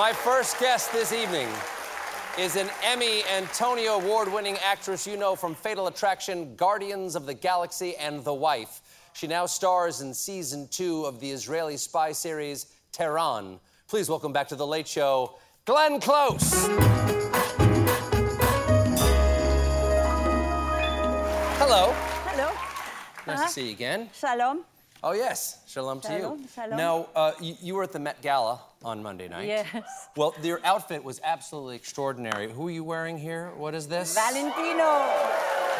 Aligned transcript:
My 0.00 0.14
first 0.14 0.58
guest 0.58 0.90
this 0.92 1.12
evening 1.12 1.46
is 2.38 2.56
an 2.56 2.70
Emmy 2.82 3.20
and 3.30 3.46
Tony 3.48 3.84
Award 3.84 4.32
winning 4.32 4.56
actress 4.64 5.06
you 5.06 5.18
know 5.18 5.36
from 5.36 5.54
Fatal 5.54 5.88
Attraction, 5.88 6.56
Guardians 6.56 7.16
of 7.16 7.26
the 7.26 7.34
Galaxy, 7.34 7.94
and 7.96 8.24
The 8.24 8.32
Wife. 8.32 8.80
She 9.12 9.26
now 9.26 9.44
stars 9.44 10.00
in 10.00 10.14
season 10.14 10.68
two 10.68 11.04
of 11.04 11.20
the 11.20 11.30
Israeli 11.30 11.76
spy 11.76 12.12
series 12.12 12.64
Tehran. 12.92 13.60
Please 13.88 14.08
welcome 14.08 14.32
back 14.32 14.48
to 14.48 14.56
The 14.56 14.66
Late 14.66 14.88
Show, 14.88 15.34
Glenn 15.66 16.00
Close. 16.00 16.50
Hello. 21.60 21.92
Hello. 22.24 22.46
Nice 23.26 23.36
Uh-huh. 23.36 23.46
to 23.46 23.52
see 23.52 23.66
you 23.66 23.72
again. 23.72 24.08
Shalom. 24.14 24.64
Oh, 25.02 25.12
yes. 25.12 25.60
Shalom 25.66 26.00
to 26.02 26.12
you. 26.12 26.40
shalom. 26.54 26.76
Now, 26.76 27.08
uh, 27.14 27.32
you, 27.40 27.56
you 27.62 27.74
were 27.74 27.84
at 27.84 27.92
the 27.92 27.98
Met 27.98 28.20
Gala 28.20 28.60
on 28.84 29.02
Monday 29.02 29.28
night. 29.28 29.46
Yes. 29.48 30.08
Well, 30.16 30.34
your 30.42 30.60
outfit 30.64 31.02
was 31.02 31.20
absolutely 31.24 31.76
extraordinary. 31.76 32.50
Who 32.52 32.68
are 32.68 32.70
you 32.70 32.84
wearing 32.84 33.16
here? 33.18 33.50
What 33.56 33.74
is 33.74 33.88
this? 33.88 34.14
Valentino. 34.14 35.08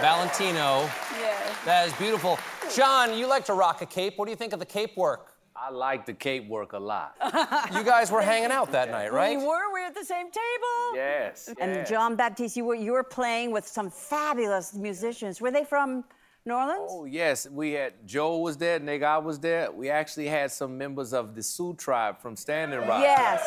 Valentino. 0.01 0.89
Yes. 1.19 1.57
That 1.67 1.87
is 1.89 1.93
beautiful. 1.95 2.39
Jon, 2.75 3.13
you 3.17 3.27
like 3.27 3.45
to 3.47 3.53
rock 3.53 3.83
a 3.83 3.87
cape. 3.87 4.17
What 4.17 4.25
do 4.25 4.31
you 4.31 4.37
think 4.37 4.55
of 4.55 4.59
the 4.59 4.67
cape 4.67 4.97
work? 4.97 5.27
I 5.55 5.69
like 5.71 6.07
the 6.07 6.15
cape 6.15 6.49
work 6.49 6.73
a 6.73 6.79
lot. 6.79 7.17
You 7.75 7.85
guys 7.85 8.11
were 8.11 8.23
hanging 8.23 8.51
out 8.51 8.73
that 8.73 8.91
night, 8.91 9.13
right? 9.13 9.37
We 9.37 9.45
were. 9.45 9.73
We 9.75 9.81
were 9.83 9.87
at 9.87 9.95
the 9.95 10.05
same 10.05 10.27
table. 10.31 10.95
yes. 10.95 11.51
And 11.61 11.75
yes. 11.75 11.91
Jon 11.91 12.17
Batiste, 12.17 12.57
you 12.57 12.65
were 12.65 12.75
you 12.75 12.93
were 12.93 13.05
playing 13.05 13.51
with 13.53 13.67
some 13.69 13.91
fabulous 13.91 14.73
musicians. 14.75 15.41
Were 15.43 15.51
they 15.51 15.65
from 15.65 16.05
New 16.47 16.55
Orleans? 16.55 16.89
Oh 16.91 17.05
yes, 17.05 17.47
we 17.51 17.73
had 17.73 17.93
Joel 18.07 18.43
was 18.43 18.57
there, 18.57 18.81
Nigga 18.81 19.23
was 19.23 19.39
there. 19.39 19.71
We 19.71 19.91
actually 19.91 20.27
had 20.27 20.51
some 20.51 20.79
members 20.79 21.13
of 21.13 21.35
the 21.35 21.43
Sioux 21.43 21.75
tribe 21.75 22.19
from 22.19 22.35
Standing 22.35 22.81
Rock. 22.81 23.03
Yes. 23.03 23.43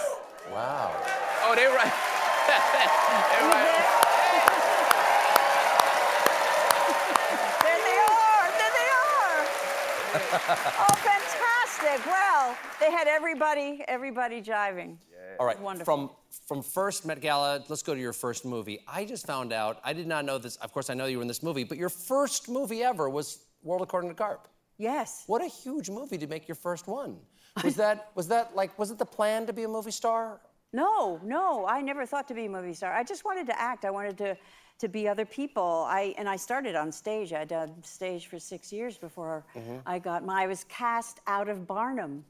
Wow. 0.52 0.92
Oh, 1.44 1.56
they 1.56 1.66
right. 1.66 1.92
they 3.32 3.42
right. 3.48 3.84
There 7.64 7.82
they 7.82 7.98
are. 7.98 8.48
There 8.60 8.74
they 8.78 8.90
are. 8.94 9.42
oh, 10.86 10.96
fantastic. 11.02 11.43
Well, 11.84 12.56
they 12.80 12.92
had 12.92 13.08
everybody, 13.08 13.84
everybody 13.90 14.42
jiving. 14.42 14.98
All 15.40 15.46
right. 15.46 15.60
Wonderful. 15.60 15.86
From 15.86 16.10
from 16.48 16.64
first 16.64 17.06
Met 17.06 17.22
Gala, 17.22 17.64
let's 17.68 17.84
go 17.84 17.94
to 17.94 18.00
your 18.00 18.14
first 18.14 18.46
movie. 18.46 18.80
I 18.88 19.06
just 19.06 19.26
found 19.28 19.52
out. 19.52 19.80
I 19.84 19.94
did 19.94 20.08
not 20.08 20.26
know 20.26 20.38
this. 20.38 20.56
Of 20.58 20.72
course, 20.72 20.90
I 20.90 20.94
know 20.94 21.06
you 21.06 21.18
were 21.18 21.22
in 21.22 21.28
this 21.28 21.44
movie, 21.44 21.64
but 21.64 21.78
your 21.78 21.90
first 21.90 22.50
movie 22.50 22.84
ever 22.84 23.10
was 23.10 23.46
World 23.64 23.82
According 23.82 24.10
to 24.10 24.16
Garp. 24.16 24.46
Yes. 24.78 25.24
What 25.28 25.44
a 25.44 25.48
huge 25.48 25.90
movie 25.90 26.18
to 26.18 26.28
make 26.28 26.48
your 26.48 26.56
first 26.56 26.88
one. 26.88 27.18
Was 27.64 27.76
that 27.76 28.10
was 28.16 28.28
that 28.30 28.56
like 28.56 28.78
was 28.80 28.90
it 28.90 28.98
the 28.98 29.06
plan 29.06 29.46
to 29.46 29.54
be 29.54 29.64
a 29.64 29.68
movie 29.68 29.92
star? 29.92 30.42
No, 30.72 31.20
no, 31.24 31.68
I 31.68 31.82
never 31.82 32.04
thought 32.04 32.28
to 32.30 32.34
be 32.34 32.46
a 32.46 32.50
movie 32.50 32.74
star. 32.74 32.92
I 32.92 33.04
just 33.04 33.24
wanted 33.26 33.46
to 33.46 33.62
act. 33.62 33.86
I 33.86 33.92
wanted 33.92 34.18
to 34.18 34.36
to 34.80 34.88
be 34.88 35.08
other 35.08 35.26
people. 35.26 35.86
I 35.88 36.14
and 36.18 36.28
I 36.28 36.36
started 36.36 36.76
on 36.76 36.92
stage. 36.92 37.34
I 37.34 37.46
did 37.46 37.70
stage 37.86 38.28
for 38.28 38.40
six 38.40 38.72
years 38.74 38.98
before 38.98 39.44
Mm-hmm. 39.56 39.78
I 39.86 40.00
got 40.00 40.26
my. 40.26 40.44
I 40.44 40.48
was 40.48 40.64
cast 40.66 41.20
out 41.28 41.50
of 41.50 41.68
Barnum. 41.68 42.26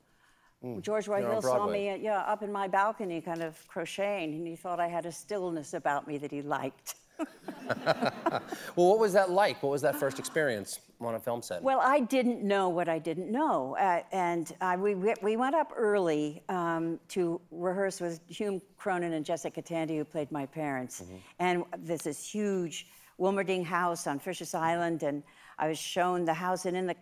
George 0.82 1.10
Roy 1.10 1.20
Mm. 1.20 1.24
you're 1.24 1.32
Hill 1.34 1.42
saw 1.42 1.68
me, 1.68 1.94
yeah, 2.02 2.20
up 2.20 2.42
in 2.42 2.50
my 2.50 2.70
balcony, 2.70 3.20
kind 3.20 3.44
of 3.44 3.62
crocheting, 3.68 4.34
and 4.36 4.48
he 4.48 4.56
thought 4.56 4.80
I 4.80 4.88
had 4.88 5.06
a 5.06 5.12
stillness 5.12 5.74
about 5.74 6.08
me 6.08 6.18
that 6.20 6.32
he 6.32 6.42
liked. 6.42 6.96
Well, 8.76 8.88
what 8.90 9.00
was 9.00 9.14
that 9.14 9.30
like? 9.30 9.62
What 9.62 9.70
was 9.70 9.82
that 9.84 9.96
first 9.96 10.18
experience 10.18 10.80
on 11.00 11.16
a 11.16 11.20
film 11.20 11.42
set? 11.42 11.62
Well, 11.62 11.80
I 11.80 12.00
didn't 12.00 12.42
know 12.42 12.70
what 12.70 12.90
I 12.90 12.98
didn't 12.98 13.32
know, 13.32 13.76
uh, 13.80 14.02
and 14.12 14.52
I, 14.62 14.76
we 14.76 14.96
we 14.96 15.14
we 15.22 15.38
went 15.38 15.56
up 15.56 15.72
early 15.76 16.42
um, 16.50 17.00
to 17.10 17.40
rehearse 17.52 18.02
with 18.02 18.20
Hume 18.28 18.62
Cronyn 18.80 19.14
and 19.14 19.24
Jessica 19.24 19.62
Tandy, 19.62 19.98
who 19.98 20.06
played 20.06 20.32
my 20.32 20.46
parents, 20.46 21.04
and 21.40 21.64
there's 21.78 22.02
this 22.02 22.28
huge 22.28 22.88
Wilmerding 23.20 23.64
house 23.64 24.08
on 24.08 24.18
Fisher's 24.20 24.56
Island, 24.56 25.04
and 25.04 25.22
I 25.60 25.68
was 25.68 25.78
shown 25.78 26.26
the 26.26 26.34
house, 26.34 26.66
and 26.66 26.76
in 26.76 26.88
the 26.88 26.96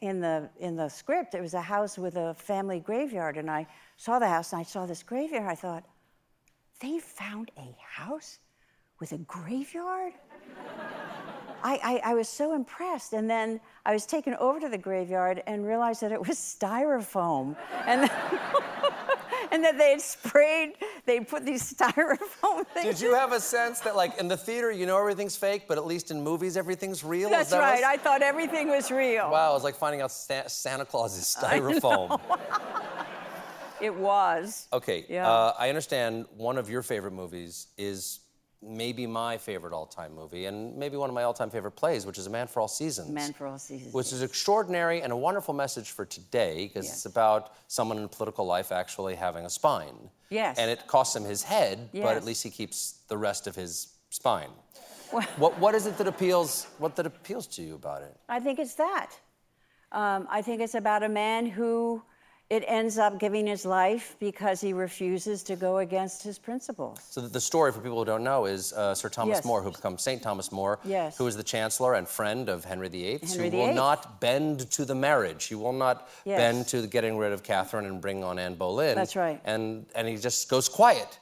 in 0.00 0.20
the 0.20 0.48
in 0.58 0.76
the 0.76 0.88
script, 0.88 1.34
it 1.34 1.40
was 1.40 1.54
a 1.54 1.60
house 1.60 1.98
with 1.98 2.16
a 2.16 2.34
family 2.34 2.80
graveyard, 2.80 3.36
and 3.36 3.50
I 3.50 3.66
saw 3.96 4.18
the 4.18 4.28
house, 4.28 4.52
and 4.52 4.60
I 4.60 4.64
saw 4.64 4.86
this 4.86 5.02
graveyard. 5.02 5.48
I 5.48 5.54
thought, 5.54 5.84
they 6.80 6.98
found 6.98 7.50
a 7.56 7.74
house 7.82 8.38
with 9.00 9.12
a 9.12 9.18
graveyard. 9.18 10.12
I, 11.62 12.00
I, 12.04 12.10
I 12.12 12.14
was 12.14 12.28
so 12.28 12.54
impressed. 12.54 13.12
And 13.12 13.28
then 13.28 13.60
I 13.84 13.92
was 13.92 14.06
taken 14.06 14.34
over 14.34 14.60
to 14.60 14.68
the 14.68 14.78
graveyard 14.78 15.42
and 15.46 15.66
realized 15.66 16.00
that 16.02 16.12
it 16.12 16.20
was 16.26 16.36
styrofoam. 16.38 17.56
And, 17.86 18.02
then- 18.02 18.10
and 19.50 19.64
that 19.64 19.76
they 19.78 19.90
had 19.92 20.00
sprayed, 20.00 20.74
they 21.06 21.20
put 21.20 21.44
these 21.44 21.72
styrofoam 21.74 22.66
things. 22.68 22.84
Did 22.86 23.00
you 23.00 23.14
have 23.14 23.32
a 23.32 23.40
sense 23.40 23.80
that, 23.80 23.96
like, 23.96 24.18
in 24.18 24.28
the 24.28 24.36
theater, 24.36 24.70
you 24.70 24.86
know 24.86 24.98
everything's 24.98 25.36
fake, 25.36 25.64
but 25.66 25.76
at 25.78 25.86
least 25.86 26.10
in 26.10 26.22
movies, 26.22 26.56
everything's 26.56 27.02
real? 27.02 27.30
That's 27.30 27.50
that 27.50 27.58
right. 27.58 27.72
what's- 27.80 27.84
I 27.84 27.96
thought 27.96 28.22
everything 28.22 28.68
was 28.68 28.90
real. 28.90 29.30
Wow, 29.30 29.50
it 29.50 29.54
was 29.54 29.64
like 29.64 29.74
finding 29.76 30.02
out 30.02 30.12
Sa- 30.12 30.46
Santa 30.46 30.84
Claus 30.84 31.16
is 31.18 31.24
styrofoam. 31.40 32.20
It 33.80 33.94
was. 33.94 34.68
Okay, 34.72 35.04
Yeah. 35.08 35.28
uh, 35.30 35.52
I 35.58 35.68
understand 35.68 36.26
one 36.36 36.56
of 36.58 36.70
your 36.70 36.82
favorite 36.82 37.12
movies 37.12 37.66
is 37.76 38.20
maybe 38.62 39.06
my 39.06 39.38
favorite 39.38 39.72
all-time 39.72 40.14
movie, 40.14 40.46
and 40.46 40.76
maybe 40.76 40.96
one 40.96 41.10
of 41.10 41.14
my 41.14 41.22
all-time 41.22 41.50
favorite 41.50 41.72
plays, 41.72 42.06
which 42.06 42.18
is 42.18 42.26
A 42.26 42.30
Man 42.30 42.46
for 42.46 42.60
All 42.60 42.68
Seasons. 42.68 43.10
Man 43.10 43.32
for 43.32 43.46
All 43.46 43.58
Seasons. 43.58 43.92
Which 43.92 44.12
is 44.12 44.22
extraordinary 44.22 45.02
and 45.02 45.12
a 45.12 45.16
wonderful 45.16 45.54
message 45.54 45.90
for 45.90 46.04
today, 46.04 46.64
because 46.66 46.86
it's 46.86 47.06
about 47.06 47.54
someone 47.68 47.98
in 47.98 48.08
political 48.08 48.46
life 48.46 48.72
actually 48.72 49.14
having 49.14 49.44
a 49.44 49.50
spine. 49.50 50.10
Yes. 50.30 50.58
And 50.58 50.70
it 50.70 50.86
costs 50.86 51.14
him 51.14 51.24
his 51.24 51.42
head, 51.42 51.90
but 51.92 52.16
at 52.16 52.24
least 52.24 52.42
he 52.42 52.50
keeps 52.50 53.00
the 53.08 53.16
rest 53.16 53.46
of 53.46 53.54
his 53.54 53.94
spine. 54.10 54.50
what, 55.10 55.58
what 55.58 55.74
is 55.74 55.86
it 55.86 55.96
that 55.98 56.08
appeals? 56.08 56.66
What 56.78 56.96
that 56.96 57.06
appeals 57.06 57.46
to 57.48 57.62
you 57.62 57.74
about 57.74 58.02
it? 58.02 58.16
I 58.28 58.40
think 58.40 58.58
it's 58.58 58.74
that. 58.74 59.10
Um, 59.92 60.26
I 60.30 60.42
think 60.42 60.60
it's 60.60 60.74
about 60.74 61.02
a 61.02 61.08
man 61.08 61.46
who 61.46 62.02
it 62.48 62.62
ends 62.68 62.96
up 62.96 63.18
giving 63.18 63.44
his 63.46 63.66
life 63.66 64.14
because 64.20 64.60
he 64.60 64.72
refuses 64.72 65.42
to 65.42 65.56
go 65.56 65.78
against 65.78 66.22
his 66.22 66.38
principles. 66.38 67.00
So 67.10 67.20
the- 67.20 67.40
story 67.40 67.72
for 67.72 67.80
people 67.80 67.98
who 67.98 68.04
don't 68.04 68.22
know 68.22 68.44
is 68.44 68.72
uh, 68.72 68.94
Sir 68.94 69.08
Thomas 69.08 69.38
Yes. 69.38 69.44
More, 69.44 69.62
who 69.62 69.70
becomes 69.72 70.02
Saint 70.02 70.22
Thomas 70.22 70.52
More, 70.52 70.78
Yes. 70.84 71.16
who 71.16 71.24
was 71.24 71.36
the 71.36 71.42
Chancellor 71.42 71.94
and 71.94 72.06
friend 72.06 72.48
of 72.48 72.64
Henry 72.64 72.88
VIII, 72.88 73.18
Henry 73.26 73.50
who 73.50 73.56
will 73.56 73.74
not 73.74 74.20
bend 74.20 74.70
to 74.72 74.84
the 74.84 74.94
marriage. 74.94 75.46
He 75.46 75.56
will 75.56 75.72
not 75.72 76.08
Yes. 76.24 76.38
bend 76.38 76.68
to 76.68 76.86
getting 76.86 77.18
rid 77.18 77.32
of 77.32 77.42
Catherine 77.42 77.86
and 77.86 78.00
bring 78.00 78.22
on 78.22 78.38
Anne 78.38 78.54
Boleyn. 78.54 78.94
That's 78.94 79.16
right. 79.16 79.40
And 79.44 79.86
and 79.96 80.06
he 80.08 80.16
just 80.16 80.48
goes 80.48 80.68
quiet, 80.68 81.18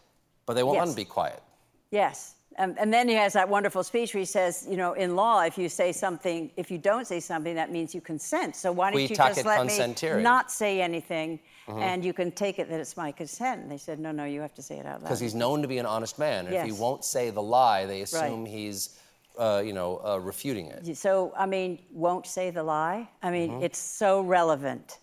but 0.47 0.55
they 0.55 0.63
won't 0.63 0.79
let 0.79 0.89
him 0.89 0.95
be 0.95 1.05
quiet. 1.07 1.43
Yes. 1.91 2.35
Um, 2.59 2.75
and 2.79 2.93
then 2.93 3.09
he 3.09 3.15
has 3.15 3.33
that 3.33 3.49
wonderful 3.49 3.83
speech 3.83 4.15
where 4.15 4.21
he 4.21 4.25
says, 4.25 4.67
you 4.71 4.77
know, 4.77 4.93
in 4.93 5.17
law, 5.17 5.41
if 5.43 5.59
you 5.59 5.69
say 5.69 5.91
something, 5.93 6.51
if 6.57 6.71
you 6.71 6.79
don't 6.79 7.07
say 7.07 7.19
something, 7.21 7.55
that 7.57 7.71
means 7.73 7.95
you 7.95 8.01
consent. 8.01 8.55
So 8.55 8.71
why 8.71 8.91
don't 8.91 8.99
Qui 8.99 9.03
you 9.09 9.17
just 9.17 9.45
let 9.45 9.67
me 9.67 10.23
not 10.23 10.51
say 10.51 10.81
anything 10.81 11.41
Mm-hmm. 11.67 11.81
and 11.81 12.05
you 12.05 12.13
can 12.13 12.31
take 12.31 12.59
it 12.59 12.69
that 12.69 12.79
it's 12.79 12.95
my 12.95 13.11
consent? 13.11 13.63
And 13.63 13.71
they 13.71 13.79
said, 13.79 13.99
no, 13.99 14.13
no, 14.13 14.25
you 14.27 14.43
have 14.43 14.53
to 14.55 14.61
say 14.63 14.77
it 14.77 14.85
out 14.85 15.01
loud. 15.01 15.05
Because 15.05 15.19
he's 15.19 15.35
known 15.35 15.63
to 15.63 15.69
be 15.69 15.79
an 15.79 15.87
honest 15.87 16.19
man. 16.19 16.45
And 16.47 16.55
If 16.55 16.63
he 16.67 16.73
won't 16.73 17.05
say 17.07 17.31
the 17.31 17.41
lie, 17.43 17.87
they 17.87 18.03
assume 18.03 18.45
he's, 18.45 18.99
uh, 19.39 19.63
you 19.65 19.73
know, 19.73 19.99
uh, 20.05 20.19
refuting 20.19 20.67
it. 20.67 20.95
So, 20.99 21.33
I 21.37 21.47
mean, 21.47 21.79
won't 21.91 22.27
say 22.27 22.51
the 22.51 22.63
lie. 22.63 23.09
I 23.23 23.31
mean, 23.31 23.51
Mm-hmm. 23.51 23.63
it's 23.63 23.79
so 23.79 24.21
relevant 24.21 24.99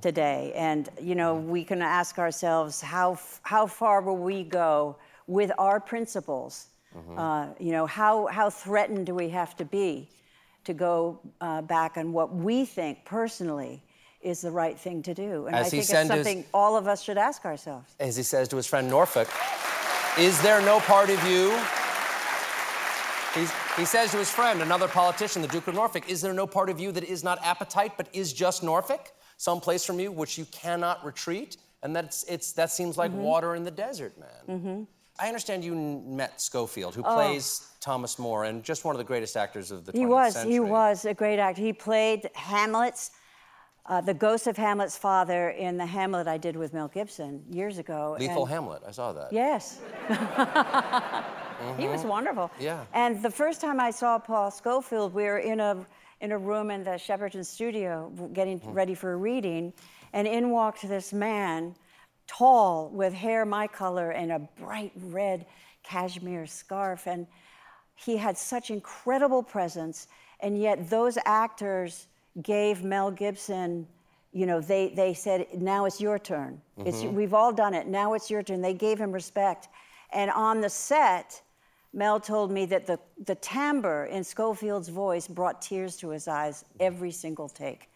today. 0.00 0.52
And, 0.54 0.88
you 1.02 1.14
know, 1.16 1.34
we 1.34 1.64
can 1.64 1.82
ask 1.82 2.18
ourselves 2.18 2.80
how, 2.80 3.12
f- 3.12 3.40
how 3.42 3.66
far 3.66 4.00
will 4.00 4.16
we 4.16 4.44
go 4.44 4.96
with 5.26 5.50
our 5.58 5.80
principles? 5.80 6.68
Mm-hmm. 6.96 7.18
Uh, 7.18 7.46
you 7.58 7.72
know, 7.72 7.86
how, 7.86 8.26
how 8.26 8.50
threatened 8.50 9.06
do 9.06 9.14
we 9.14 9.28
have 9.30 9.56
to 9.56 9.64
be 9.64 10.08
to 10.64 10.72
go 10.74 11.20
uh, 11.40 11.62
back 11.62 11.96
on 11.96 12.12
what 12.12 12.34
we 12.34 12.64
think 12.64 13.04
personally 13.04 13.82
is 14.20 14.40
the 14.40 14.50
right 14.50 14.78
thing 14.78 15.02
to 15.02 15.14
do? 15.14 15.46
And 15.46 15.54
As 15.56 15.66
I 15.66 15.70
think 15.70 15.80
it's 15.82 15.90
to 15.90 15.98
his- 15.98 16.08
something 16.08 16.44
all 16.52 16.76
of 16.76 16.88
us 16.88 17.02
should 17.02 17.18
ask 17.18 17.44
ourselves. 17.44 17.94
As 18.00 18.16
he 18.16 18.22
says 18.22 18.48
to 18.48 18.56
his 18.56 18.66
friend 18.66 18.88
Norfolk, 18.88 19.28
is 20.18 20.40
there 20.42 20.60
no 20.62 20.80
part 20.80 21.10
of 21.10 21.22
you? 21.28 21.50
He's, 23.34 23.52
He 23.76 23.84
says 23.84 24.10
to 24.12 24.16
his 24.16 24.30
friend, 24.30 24.62
another 24.62 24.88
politician, 24.88 25.42
the 25.42 25.48
Duke 25.48 25.68
of 25.68 25.74
Norfolk, 25.74 26.08
Is 26.08 26.20
there 26.20 26.32
no 26.32 26.46
part 26.46 26.70
of 26.70 26.80
you 26.80 26.90
that 26.92 27.04
is 27.04 27.22
not 27.22 27.38
appetite 27.44 27.92
but 27.96 28.08
is 28.12 28.32
just 28.32 28.62
Norfolk? 28.62 29.12
Some 29.36 29.60
place 29.60 29.84
from 29.84 30.00
you 30.00 30.10
which 30.10 30.38
you 30.38 30.46
cannot 30.46 31.04
retreat? 31.04 31.58
And 31.82 31.94
that's, 31.94 32.24
it's, 32.24 32.52
that 32.52 32.70
seems 32.72 32.96
like 32.96 33.12
Mm-hmm. 33.12 33.20
water 33.20 33.54
in 33.54 33.62
the 33.64 33.70
desert, 33.70 34.14
man. 34.18 34.86
I 35.20 35.26
understand 35.26 35.64
you 35.64 35.74
n- 35.74 36.16
met 36.16 36.40
Scofield, 36.40 36.94
Oh. 36.94 36.96
who 36.96 37.02
plays 37.02 37.66
Thomas 37.80 38.18
More 38.18 38.44
and 38.44 38.62
just 38.62 38.84
one 38.84 38.94
of 38.94 38.98
the 38.98 39.04
greatest 39.04 39.36
actors 39.36 39.70
of 39.70 39.84
the 39.84 39.92
20th 39.92 39.98
He 40.00 40.06
was. 40.06 40.32
century. 40.34 40.52
He 40.52 40.60
was 40.60 41.04
a 41.04 41.14
great 41.14 41.38
actor. 41.38 41.60
He 41.62 41.72
played 41.72 42.30
Hamlet's, 42.34 43.10
uh, 43.86 44.00
the 44.00 44.14
ghost 44.14 44.46
of 44.46 44.56
Hamlet's 44.56 44.96
father 44.96 45.50
in 45.50 45.76
the 45.76 45.86
Hamlet 45.86 46.28
I 46.28 46.36
did 46.38 46.54
with 46.56 46.72
Mel 46.72 46.88
Gibson 46.88 47.44
years 47.50 47.78
ago. 47.78 48.16
Lethal 48.18 48.42
and- 48.42 48.50
Hamlet, 48.52 48.82
I 48.86 48.90
saw 48.92 49.12
that. 49.12 49.32
Yes. 49.32 49.78
He 51.76 51.88
was 51.88 52.04
wonderful. 52.04 52.52
Yeah. 52.60 52.84
And 52.94 53.20
the 53.20 53.30
first 53.32 53.60
time 53.60 53.80
I 53.80 53.90
saw 53.90 54.16
Paul 54.18 54.50
Scofield, 54.52 55.12
we 55.12 55.24
were 55.24 55.38
in 55.38 55.58
a 55.60 55.84
in 56.20 56.30
a 56.32 56.38
room 56.38 56.70
in 56.70 56.82
the 56.84 56.90
Shepperton 56.98 57.44
studio 57.44 58.10
getting 58.32 58.60
ready 58.72 58.94
for 58.94 59.12
a 59.12 59.16
reading, 59.16 59.72
and 60.12 60.26
in 60.28 60.50
walked 60.50 60.82
this 60.88 61.12
man, 61.12 61.74
tall, 62.28 62.90
with 62.90 63.12
hair 63.12 63.44
my 63.44 63.66
color 63.66 64.12
and 64.12 64.30
a 64.30 64.38
bright 64.60 64.92
red 64.96 65.46
cashmere 65.82 66.46
scarf, 66.46 67.06
and 67.06 67.26
he 67.96 68.16
had 68.16 68.38
such 68.38 68.70
incredible 68.70 69.42
presence, 69.42 70.06
and 70.40 70.60
yet 70.60 70.88
those 70.88 71.18
actors 71.24 72.06
gave 72.42 72.84
Mel 72.84 73.10
Gibson, 73.10 73.88
you 74.32 74.46
know, 74.46 74.60
they, 74.60 74.90
they 74.94 75.14
said, 75.14 75.46
now 75.56 75.86
it's 75.86 76.00
your 76.00 76.18
turn. 76.18 76.60
It's, 76.84 76.98
mm-hmm. 76.98 77.16
we've 77.16 77.34
all 77.34 77.52
done 77.52 77.74
it. 77.74 77.88
Now 77.88 78.12
it's 78.12 78.30
your 78.30 78.42
turn. 78.42 78.60
They 78.60 78.74
gave 78.74 78.98
him 78.98 79.10
respect. 79.10 79.68
And 80.12 80.30
on 80.30 80.60
the 80.60 80.68
set, 80.68 81.42
Mel 81.92 82.20
told 82.20 82.52
me 82.52 82.66
that 82.66 82.86
the, 82.86 83.00
the 83.24 83.34
timbre 83.36 84.04
in 84.06 84.22
Scofield's 84.22 84.90
voice 84.90 85.26
brought 85.26 85.60
tears 85.62 85.96
to 85.96 86.10
his 86.10 86.28
eyes 86.28 86.64
every 86.78 87.10
single 87.10 87.48
take. 87.48 87.90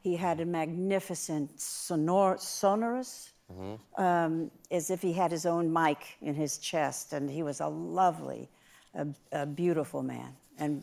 He 0.00 0.14
had 0.14 0.40
a 0.40 0.44
magnificent 0.44 1.58
sonor, 1.58 2.36
sonorous, 2.38 3.30
um, 3.96 4.50
as 4.70 4.90
if 4.90 5.02
he 5.02 5.12
had 5.12 5.30
his 5.30 5.46
own 5.46 5.72
mic 5.72 6.16
in 6.20 6.34
his 6.34 6.58
chest, 6.58 7.12
and 7.12 7.30
he 7.30 7.42
was 7.42 7.60
a 7.60 7.66
lovely, 7.66 8.48
a, 8.94 9.06
a 9.32 9.46
beautiful 9.46 10.02
man 10.02 10.34
and 10.58 10.82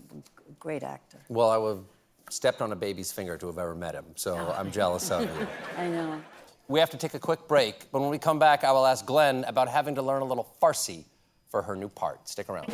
great 0.59 0.83
actor. 0.83 1.19
Well, 1.29 1.49
I 1.49 1.57
would 1.57 1.77
have 1.77 1.85
stepped 2.29 2.61
on 2.61 2.71
a 2.71 2.75
baby's 2.75 3.11
finger 3.11 3.37
to 3.37 3.47
have 3.47 3.57
ever 3.57 3.75
met 3.75 3.93
him, 3.93 4.05
so 4.15 4.35
I'm 4.57 4.71
jealous 4.71 5.11
of 5.11 5.21
you. 5.21 5.47
I 5.77 5.87
know. 5.87 6.21
We 6.67 6.79
have 6.79 6.89
to 6.91 6.97
take 6.97 7.13
a 7.13 7.19
quick 7.19 7.47
break, 7.47 7.91
but 7.91 8.01
when 8.01 8.09
we 8.09 8.17
come 8.17 8.39
back, 8.39 8.63
I 8.63 8.71
will 8.71 8.87
ask 8.87 9.05
Glenn 9.05 9.43
about 9.43 9.67
having 9.67 9.95
to 9.95 10.01
learn 10.01 10.23
a 10.23 10.25
little 10.25 10.47
Farsi 10.61 11.03
for 11.49 11.61
her 11.61 11.75
new 11.75 11.89
part. 11.89 12.27
Stick 12.27 12.49
around. 12.49 12.73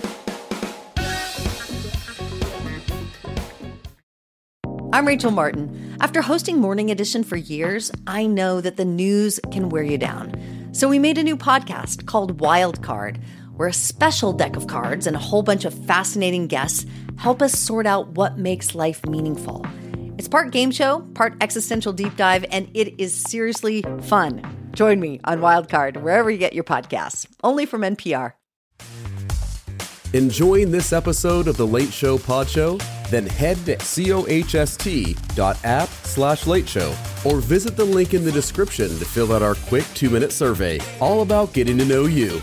I'm 4.93 5.07
Rachel 5.07 5.31
Martin. 5.31 5.95
After 6.01 6.21
hosting 6.21 6.59
Morning 6.59 6.91
Edition 6.91 7.23
for 7.23 7.37
years, 7.37 7.93
I 8.07 8.27
know 8.27 8.59
that 8.59 8.75
the 8.75 8.83
news 8.83 9.39
can 9.49 9.69
wear 9.69 9.83
you 9.83 9.97
down. 9.97 10.69
So 10.73 10.89
we 10.89 10.99
made 10.99 11.17
a 11.17 11.23
new 11.23 11.37
podcast 11.37 12.05
called 12.07 12.41
Wild 12.41 12.83
Card, 12.83 13.17
where 13.55 13.69
a 13.69 13.73
special 13.73 14.33
deck 14.33 14.57
of 14.57 14.67
cards 14.67 15.07
and 15.07 15.15
a 15.15 15.19
whole 15.19 15.43
bunch 15.43 15.63
of 15.63 15.73
fascinating 15.85 16.47
guests 16.47 16.85
help 17.15 17.41
us 17.41 17.57
sort 17.57 17.87
out 17.87 18.09
what 18.09 18.37
makes 18.37 18.75
life 18.75 19.05
meaningful. 19.05 19.65
It's 20.17 20.27
part 20.27 20.51
game 20.51 20.71
show, 20.71 20.99
part 21.13 21.35
existential 21.39 21.93
deep 21.93 22.17
dive, 22.17 22.43
and 22.51 22.69
it 22.73 22.99
is 22.99 23.15
seriously 23.15 23.85
fun. 24.01 24.43
Join 24.73 24.99
me 24.99 25.21
on 25.23 25.39
Wild 25.39 25.69
Card 25.69 25.97
wherever 25.97 26.29
you 26.29 26.37
get 26.37 26.51
your 26.51 26.65
podcasts, 26.65 27.27
only 27.43 27.65
from 27.65 27.81
NPR. 27.83 28.33
Enjoying 30.13 30.71
this 30.71 30.91
episode 30.91 31.47
of 31.47 31.55
the 31.55 31.65
Late 31.65 31.93
Show 31.93 32.17
Pod 32.17 32.49
Show? 32.49 32.77
Then 33.09 33.25
head 33.25 33.55
to 33.65 33.77
cohst.app 33.77 34.27
slash 35.87 36.47
late 36.47 36.67
show 36.67 36.93
or 37.23 37.39
visit 37.39 37.77
the 37.77 37.85
link 37.85 38.13
in 38.13 38.25
the 38.25 38.31
description 38.31 38.89
to 38.89 39.05
fill 39.05 39.31
out 39.31 39.41
our 39.41 39.55
quick 39.55 39.85
two 39.93 40.09
minute 40.09 40.33
survey, 40.33 40.79
all 40.99 41.21
about 41.21 41.53
getting 41.53 41.77
to 41.77 41.85
know 41.85 42.07
you. 42.07 42.41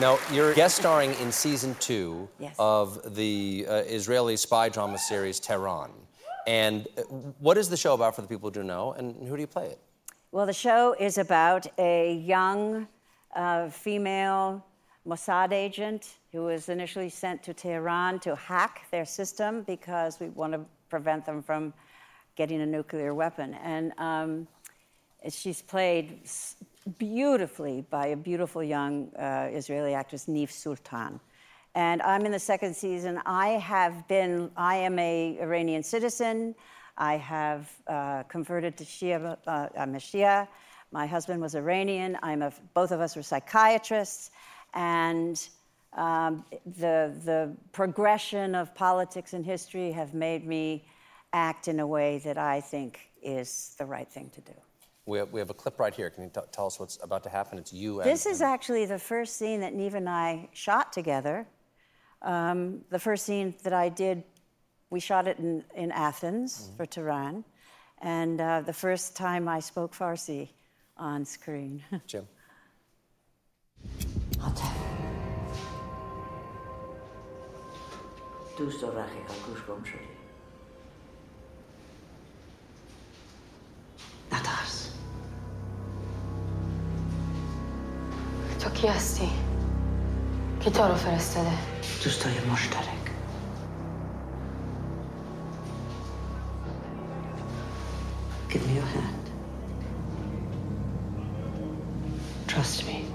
Now, 0.00 0.18
you're 0.32 0.52
guest 0.54 0.76
starring 0.76 1.14
in 1.20 1.30
season 1.30 1.76
two 1.78 2.28
Yes. 2.40 2.56
of 2.58 3.14
the 3.14 3.64
uh, 3.68 3.74
Israeli 3.86 4.36
spy 4.36 4.68
drama 4.68 4.98
series 4.98 5.38
Tehran. 5.38 5.92
And 6.48 6.88
uh, 6.98 7.02
what 7.38 7.56
is 7.56 7.68
the 7.68 7.76
show 7.76 7.94
about 7.94 8.16
for 8.16 8.22
the 8.22 8.26
people 8.26 8.48
who 8.50 8.54
do 8.54 8.62
know, 8.64 8.92
and 8.94 9.28
who 9.28 9.36
do 9.36 9.40
you 9.40 9.46
play 9.46 9.66
it? 9.66 9.78
Well, 10.32 10.46
the 10.46 10.52
show 10.52 10.96
is 10.98 11.16
about 11.18 11.68
a 11.78 12.14
young 12.14 12.88
uh, 13.36 13.70
female 13.70 14.66
Mossad 15.06 15.52
agent 15.52 16.16
who 16.32 16.42
was 16.42 16.68
initially 16.68 17.08
sent 17.08 17.44
to 17.44 17.54
Tehran 17.54 18.18
to 18.20 18.34
hack 18.34 18.86
their 18.90 19.04
system 19.04 19.62
because 19.62 20.18
we 20.18 20.28
want 20.30 20.54
to 20.54 20.60
prevent 20.90 21.24
them 21.24 21.40
from 21.40 21.72
getting 22.34 22.60
a 22.62 22.66
nuclear 22.66 23.14
weapon. 23.14 23.54
And 23.54 23.92
um, 23.98 24.48
she's 25.28 25.62
played 25.62 26.20
beautifully 26.98 27.84
by 27.90 28.08
a 28.08 28.16
beautiful 28.16 28.62
young 28.62 29.14
uh, 29.16 29.48
Israeli 29.52 29.94
actress, 29.94 30.26
Niv 30.26 30.50
Sultan. 30.50 31.20
And 31.74 32.02
I'm 32.02 32.24
in 32.24 32.32
the 32.32 32.38
second 32.38 32.74
season. 32.74 33.20
I 33.26 33.48
have 33.48 34.06
been, 34.06 34.50
I 34.56 34.76
am 34.76 34.98
a 34.98 35.38
Iranian 35.40 35.82
citizen. 35.82 36.54
I 36.96 37.16
have 37.16 37.72
uh, 37.88 38.22
converted 38.24 38.76
to 38.76 38.84
Shia, 38.84 39.36
uh, 39.46 39.68
I'm 39.76 39.94
a 39.94 39.98
Shia. 39.98 40.46
My 40.92 41.06
husband 41.06 41.40
was 41.40 41.56
Iranian. 41.56 42.16
I'm 42.22 42.42
a, 42.42 42.52
both 42.74 42.92
of 42.92 43.00
us 43.00 43.16
were 43.16 43.22
psychiatrists. 43.22 44.30
And 44.74 45.44
um, 45.94 46.44
the, 46.64 47.12
the 47.24 47.56
progression 47.72 48.54
of 48.54 48.74
politics 48.74 49.32
and 49.32 49.44
history 49.44 49.90
have 49.90 50.14
made 50.14 50.46
me 50.46 50.86
act 51.32 51.66
in 51.66 51.80
a 51.80 51.86
way 51.86 52.18
that 52.18 52.38
I 52.38 52.60
think 52.60 53.00
is 53.22 53.74
the 53.78 53.84
right 53.84 54.08
thing 54.08 54.30
to 54.30 54.40
do. 54.40 54.52
We 55.06 55.18
have, 55.18 55.30
we 55.32 55.40
have 55.40 55.50
a 55.50 55.54
clip 55.54 55.78
right 55.78 55.94
here. 55.94 56.08
Can 56.08 56.24
you 56.24 56.30
tell 56.50 56.66
us 56.66 56.80
what's 56.80 56.98
about 57.02 57.22
to 57.24 57.28
happen? 57.28 57.58
It's 57.58 57.72
you 57.72 58.00
and. 58.00 58.10
This 58.10 58.24
is 58.24 58.40
and 58.40 58.50
actually 58.50 58.86
the 58.86 58.98
first 58.98 59.36
scene 59.36 59.60
that 59.60 59.74
Niv 59.74 59.94
and 59.94 60.08
I 60.08 60.48
shot 60.52 60.92
together. 60.92 61.46
Um, 62.22 62.80
the 62.88 62.98
first 62.98 63.26
scene 63.26 63.54
that 63.64 63.74
I 63.74 63.90
did, 63.90 64.24
we 64.88 65.00
shot 65.00 65.28
it 65.28 65.38
in, 65.38 65.62
in 65.74 65.92
Athens 65.92 66.60
mm 66.60 66.70
-hmm. 66.70 66.76
for 66.76 66.86
Tehran. 66.86 67.44
And 67.98 68.40
uh, 68.40 68.62
the 68.64 68.72
first 68.72 69.16
time 69.16 69.56
I 69.58 69.60
spoke 69.60 69.94
Farsi 69.94 70.48
on 70.96 71.24
screen. 71.24 71.82
Jim. 72.06 72.26
کی 88.83 88.87
هستی؟ 88.87 89.29
کی 90.59 90.69
تو 90.69 90.83
رو 90.83 90.95
فرستاده؟ 90.95 91.51
دوستای 92.03 92.33
مشترک 92.51 92.99
Give 98.49 98.67
me 98.67 98.73
your 98.73 98.89
hand. 98.97 99.25
Trust 102.47 102.87
me. 102.87 103.05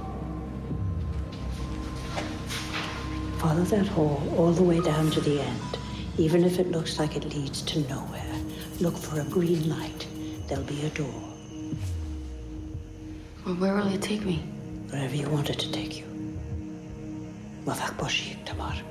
Follow 3.38 3.64
that 3.64 3.88
hall 3.88 4.22
all 4.38 4.52
the 4.52 4.62
way 4.62 4.80
down 4.80 5.10
to 5.10 5.20
the 5.20 5.40
end, 5.40 5.78
even 6.18 6.44
if 6.44 6.60
it 6.60 6.70
looks 6.70 7.00
like 7.00 7.16
it 7.16 7.24
leads 7.34 7.62
to 7.62 7.80
nowhere. 7.94 8.36
Look 8.80 8.96
for 8.96 9.20
a 9.20 9.24
green 9.24 9.68
light. 9.68 10.06
There'll 10.46 10.64
be 10.64 10.82
a 10.86 10.90
door, 10.90 11.22
Well, 13.44 13.56
where 13.56 13.74
will 13.74 13.92
it 13.92 14.02
take 14.02 14.24
me? 14.24 14.42
wherever 14.91 15.15
you 15.15 15.29
wanted 15.29 15.59
to 15.59 15.71
take 15.71 15.97
you. 15.97 16.05
وفاك 17.67 17.93
بوشيك 17.93 18.37
تبار. 18.45 18.83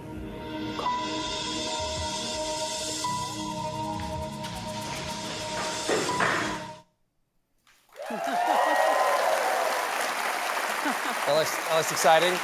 Exciting, 11.91 12.39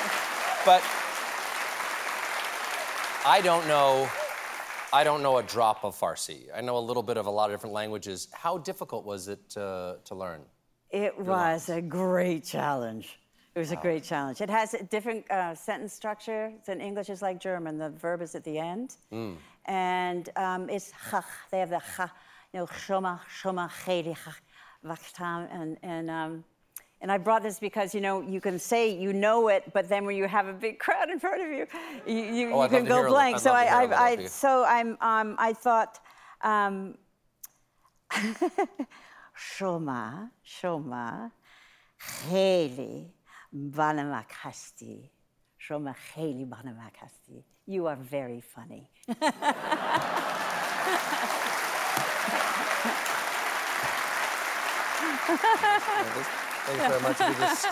but 0.65 0.83
I 3.25 3.41
don't 3.41 3.67
know. 3.69 4.09
I 4.93 5.05
don't 5.05 5.23
know 5.23 5.39
a 5.39 5.43
drop 5.43 5.85
of 5.85 5.99
Farsi. 5.99 6.47
I 6.55 6.61
know 6.61 6.77
a 6.77 6.85
little 6.89 7.03
bit 7.03 7.17
of 7.17 7.27
a 7.27 7.31
lot 7.31 7.51
of 7.51 7.55
different 7.55 7.75
languages. 7.75 8.29
How 8.33 8.59
difficult 8.59 9.05
was 9.05 9.29
it 9.29 9.49
to 9.51 9.99
to 10.05 10.15
learn? 10.15 10.41
It 10.91 11.17
was 11.19 11.69
lines? 11.69 11.69
a 11.69 11.81
great 11.83 12.45
challenge. 12.45 13.19
It 13.55 13.61
was 13.61 13.71
a 13.71 13.77
great 13.77 14.03
challenge. 14.03 14.41
It 14.41 14.51
has 14.51 14.75
a 14.75 14.83
different 14.83 15.31
uh, 15.31 15.55
sentence 15.55 15.93
structure. 15.93 16.53
than 16.67 16.81
English, 16.81 17.09
it's 17.09 17.23
like 17.23 17.39
German. 17.39 17.79
The 17.79 17.91
verb 17.91 18.21
is 18.21 18.35
at 18.35 18.43
the 18.43 18.59
end. 18.59 18.97
Mm. 19.13 19.37
And 19.67 20.29
um, 20.35 20.69
it's 20.69 20.91
ha. 20.91 21.25
They 21.53 21.61
have 21.61 21.71
the 21.71 21.79
ha, 21.79 22.13
you 22.53 22.59
know, 22.59 22.67
shoma, 22.67 23.21
shoma, 23.41 23.71
chedi, 23.71 24.17
ha, 24.17 24.35
vaktam. 24.85 25.49
And, 25.53 25.77
and, 25.85 26.11
um, 26.11 26.45
and 27.01 27.13
I 27.13 27.19
brought 27.19 27.45
this 27.45 27.61
because, 27.61 27.95
you 27.95 28.01
know, 28.01 28.21
you 28.23 28.41
can 28.41 28.59
say 28.59 28.91
you 28.91 29.13
know 29.13 29.47
it, 29.47 29.73
but 29.73 29.89
then 29.89 30.05
when 30.05 30.17
you 30.17 30.27
have 30.27 30.49
a 30.49 30.53
big 30.53 30.81
crowd 30.81 31.09
in 31.11 31.21
front 31.21 31.41
of 31.41 31.49
you, 31.49 31.67
you, 32.09 32.35
you, 32.35 32.53
Oh, 32.53 32.65
you 32.65 32.69
can 32.71 32.85
go 32.85 32.97
hear 32.97 33.07
a 33.07 33.09
li- 33.09 33.15
blank. 33.15 33.39
So 33.39 33.53
I, 33.53 33.67
I, 33.67 34.05
I, 34.07 34.27
so 34.27 34.65
I'm, 34.65 34.99
um, 35.01 35.37
I 35.39 35.53
thought, 35.53 36.01
um, 36.43 36.99
shoma, 39.39 40.31
shoma, 40.45 41.31
cheli, 43.55 43.71
banamakasti. 43.71 45.11
Shoma 45.59 45.95
cheli 46.15 46.47
banamakasti. 46.47 47.43
You 47.67 47.87
are 47.87 47.97
very 47.97 48.41
funny. 48.41 48.91
Thanks 56.67 56.89
very 56.89 57.03
much. 57.03 57.21
If 57.21 57.29
you, 57.29 57.35
just, 57.45 57.67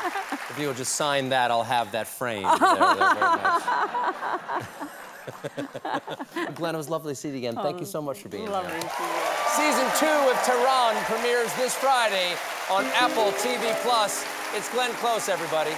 if 0.51 0.59
you 0.59 0.67
will 0.67 0.75
just 0.75 0.95
sign 0.95 1.29
that, 1.31 1.51
I'll 1.51 1.63
have 1.63 1.93
that 1.93 2.07
framed. 2.07 2.45
There, 2.45 2.59
there, 2.59 3.15
very 3.15 3.21
much. 3.21 3.63
Glenn, 6.55 6.75
it 6.75 6.79
was 6.79 6.91
lovely 6.91 7.13
to 7.13 7.17
see 7.17 7.29
you 7.31 7.37
again. 7.37 7.55
Thank 7.55 7.81
you 7.81 7.87
so 7.87 8.03
much 8.03 8.21
for 8.21 8.29
being 8.29 8.51
Lovely 8.51 8.71
here. 8.71 8.81
to 8.81 8.87
you. 8.87 9.11
Season 9.57 9.87
two 9.99 10.31
of 10.31 10.37
Tehran 10.45 10.97
premieres 11.05 11.55
this 11.55 11.75
Friday 11.75 12.35
on 12.71 12.85
Apple 12.97 13.33
TV 13.33 13.75
Plus. 13.83 14.25
It's 14.55 14.69
Glenn 14.69 14.91
Close, 14.97 15.31
everybody. 15.31 15.71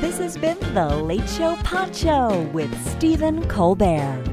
This 0.00 0.18
has 0.18 0.36
been 0.36 0.58
The 0.74 0.88
Late 0.96 1.30
Show 1.30 1.54
Pod 1.62 1.94
Show 1.94 2.50
with 2.52 2.76
Stephen 2.88 3.46
Colbert. 3.46 4.24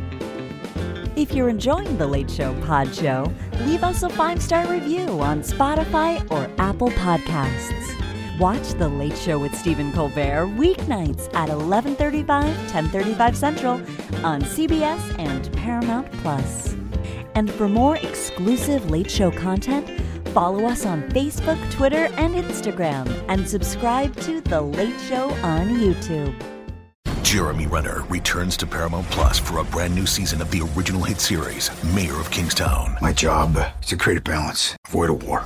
If 1.15 1.33
you're 1.33 1.50
enjoying 1.50 2.00
The 2.00 2.07
Late 2.07 2.31
Show 2.31 2.60
Pod 2.62 2.95
Show, 2.95 3.31
leave 3.60 3.83
us 3.83 4.01
a 4.01 4.10
five 4.10 4.41
star 4.41 4.65
review 4.65 5.05
on 5.21 5.41
Spotify 5.43 6.19
or 6.31 6.50
Apple 6.57 6.89
Podcasts. 6.89 8.39
Watch 8.39 8.69
The 8.69 8.89
Late 8.89 9.17
Show 9.17 9.38
with 9.38 9.53
Stephen 9.53 9.91
Colbert 9.91 10.48
weeknights 10.57 11.31
at 11.36 11.50
11:35, 11.50 12.55
10:35 12.71 13.36
Central 13.36 13.74
on 14.25 14.41
CBS 14.41 15.13
and 15.19 15.53
Paramount 15.53 16.12
Plus. 16.24 16.75
And 17.36 17.51
for 17.51 17.69
more 17.69 17.98
exclusive 17.98 18.89
Late 18.89 19.12
Show 19.12 19.29
content, 19.29 20.00
follow 20.31 20.65
us 20.65 20.85
on 20.85 21.03
Facebook, 21.09 21.59
Twitter, 21.71 22.07
and 22.17 22.35
Instagram, 22.35 23.07
and 23.27 23.47
subscribe 23.47 24.15
to 24.21 24.41
The 24.41 24.61
Late 24.61 25.00
Show 25.01 25.29
on 25.43 25.67
YouTube. 25.69 26.33
Jeremy 27.21 27.67
Renner 27.67 28.03
returns 28.09 28.57
to 28.57 28.67
Paramount 28.67 29.07
Plus 29.07 29.39
for 29.39 29.59
a 29.59 29.63
brand 29.63 29.93
new 29.93 30.05
season 30.05 30.41
of 30.41 30.50
the 30.51 30.67
original 30.75 31.03
hit 31.03 31.19
series, 31.19 31.69
Mayor 31.93 32.19
of 32.19 32.31
Kingstown. 32.31 32.97
My 33.01 33.13
job 33.13 33.57
is 33.81 33.88
to 33.88 33.97
create 33.97 34.17
a 34.19 34.21
balance, 34.21 34.75
avoid 34.88 35.09
a 35.09 35.13
war. 35.13 35.45